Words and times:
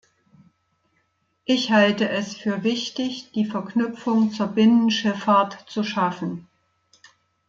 Ich 1.45 1.69
halte 1.71 2.09
es 2.09 2.35
für 2.35 2.63
wichtig, 2.63 3.29
die 3.35 3.45
Verknüpfung 3.45 4.31
zur 4.31 4.47
Binnenschifffahrt 4.47 5.59
zu 5.69 5.83
schaffen. 5.83 6.47